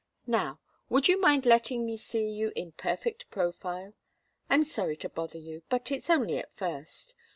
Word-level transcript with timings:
Now, 0.25 0.59
would 0.89 1.07
you 1.07 1.21
mind 1.21 1.45
letting 1.45 1.85
me 1.85 1.95
see 1.95 2.27
you 2.27 2.51
in 2.55 2.71
perfect 2.71 3.29
profile? 3.29 3.93
I'm 4.49 4.63
sorry 4.63 4.97
to 4.97 5.09
bother 5.09 5.37
you, 5.37 5.61
but 5.69 5.91
it's 5.91 6.09
only 6.09 6.39
at 6.39 6.51
first. 6.55 7.13